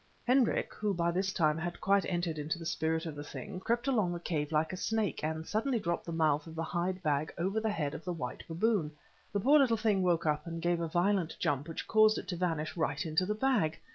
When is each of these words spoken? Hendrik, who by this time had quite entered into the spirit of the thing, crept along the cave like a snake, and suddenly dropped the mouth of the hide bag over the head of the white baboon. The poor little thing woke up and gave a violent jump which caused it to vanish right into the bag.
Hendrik, 0.25 0.73
who 0.73 0.95
by 0.95 1.11
this 1.11 1.31
time 1.31 1.59
had 1.59 1.79
quite 1.79 2.07
entered 2.07 2.39
into 2.39 2.57
the 2.57 2.65
spirit 2.65 3.05
of 3.05 3.13
the 3.13 3.23
thing, 3.23 3.59
crept 3.59 3.87
along 3.87 4.11
the 4.11 4.19
cave 4.19 4.51
like 4.51 4.73
a 4.73 4.75
snake, 4.75 5.23
and 5.23 5.45
suddenly 5.45 5.77
dropped 5.77 6.05
the 6.07 6.11
mouth 6.11 6.47
of 6.47 6.55
the 6.55 6.63
hide 6.63 7.03
bag 7.03 7.31
over 7.37 7.59
the 7.59 7.69
head 7.69 7.93
of 7.93 8.03
the 8.03 8.11
white 8.11 8.41
baboon. 8.47 8.93
The 9.31 9.39
poor 9.41 9.59
little 9.59 9.77
thing 9.77 10.01
woke 10.01 10.25
up 10.25 10.47
and 10.47 10.59
gave 10.59 10.81
a 10.81 10.87
violent 10.87 11.35
jump 11.37 11.67
which 11.67 11.87
caused 11.87 12.17
it 12.17 12.27
to 12.29 12.35
vanish 12.35 12.75
right 12.75 13.05
into 13.05 13.27
the 13.27 13.35
bag. 13.35 13.79